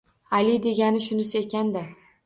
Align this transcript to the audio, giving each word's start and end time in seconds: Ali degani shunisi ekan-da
Ali 0.37 0.55
degani 0.63 1.05
shunisi 1.09 1.37
ekan-da 1.45 1.89